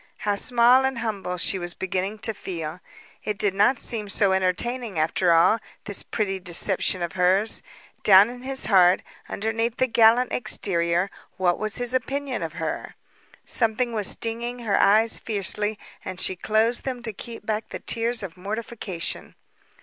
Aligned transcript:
How 0.17 0.33
small 0.33 0.83
and 0.83 0.97
humble 0.97 1.37
she 1.37 1.59
was 1.59 1.75
beginning 1.75 2.17
to 2.25 2.33
feel. 2.33 2.79
It 3.23 3.37
did 3.37 3.53
not 3.53 3.77
seem 3.77 4.09
so 4.09 4.31
entertaining, 4.31 4.97
after 4.97 5.31
all, 5.31 5.59
this 5.83 6.01
pretty 6.01 6.39
deception 6.39 7.03
of 7.03 7.13
hers. 7.13 7.61
Down 8.01 8.27
in 8.31 8.41
his 8.41 8.65
heart, 8.65 9.03
underneath 9.29 9.77
the 9.77 9.85
gallant 9.85 10.33
exterior, 10.33 11.11
what 11.37 11.59
was 11.59 11.77
his 11.77 11.93
opinion 11.93 12.41
of 12.41 12.53
her? 12.53 12.95
Something 13.45 13.93
was 13.93 14.07
stinging 14.07 14.57
her 14.65 14.75
eyes 14.79 15.19
fiercely, 15.19 15.77
and 16.03 16.19
she 16.19 16.35
closed 16.35 16.81
them 16.81 17.03
to 17.03 17.13
keep 17.13 17.45
back 17.45 17.67
the 17.69 17.77
tears 17.77 18.23
of 18.23 18.35
mortification. 18.35 19.35